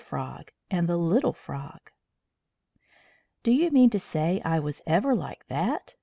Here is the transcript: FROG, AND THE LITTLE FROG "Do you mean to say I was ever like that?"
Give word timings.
FROG, 0.03 0.51
AND 0.71 0.89
THE 0.89 0.97
LITTLE 0.97 1.31
FROG 1.33 1.91
"Do 3.43 3.51
you 3.51 3.69
mean 3.69 3.91
to 3.91 3.99
say 3.99 4.41
I 4.43 4.57
was 4.59 4.81
ever 4.87 5.13
like 5.13 5.45
that?" 5.45 5.93